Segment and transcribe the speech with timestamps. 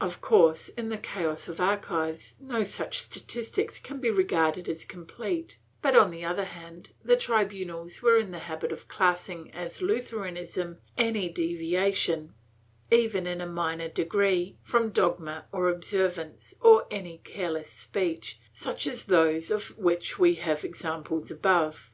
[0.00, 4.84] ^ Of course, in the chaos of archives, no such statistics can be regarded as
[4.84, 9.80] complete, but, on the other hand, the tribunals were in the habit of classing as
[9.82, 12.34] "Lutheranism" any deviation,
[12.90, 19.04] even in a minor degree, from dogma or observance, or any careless speech, such as
[19.04, 21.92] those of which we have had examples above.